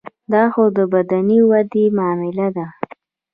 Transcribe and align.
دا 0.31 0.43
خو 0.53 0.63
د 0.77 0.79
بدني 0.93 1.39
ودې 1.49 1.85
معامله 1.97 2.47
ده. 2.55 2.67